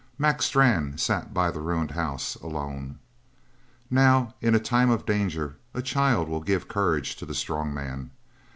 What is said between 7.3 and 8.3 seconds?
strong man.